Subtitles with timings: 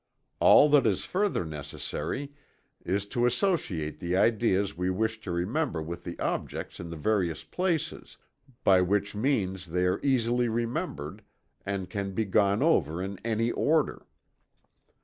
[0.39, 2.31] All that is further necessary
[2.83, 7.43] is to associate the ideas we wish to remember with the objects in the various
[7.43, 8.17] places,
[8.63, 11.21] by which means they are easily remembered,
[11.67, 14.07] and can be gone over in any order.